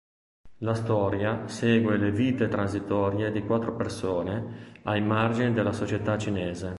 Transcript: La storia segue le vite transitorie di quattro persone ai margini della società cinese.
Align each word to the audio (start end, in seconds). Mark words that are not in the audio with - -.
La 0.61 0.73
storia 0.73 1.47
segue 1.47 1.95
le 1.95 2.09
vite 2.09 2.47
transitorie 2.47 3.31
di 3.31 3.43
quattro 3.43 3.75
persone 3.75 4.71
ai 4.85 4.99
margini 4.99 5.53
della 5.53 5.73
società 5.73 6.17
cinese. 6.17 6.69